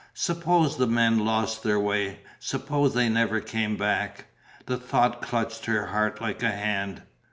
[0.15, 4.25] Suppose the men lost their way suppose that they never came back?
[4.65, 7.03] The thought clutched her heart like a hand.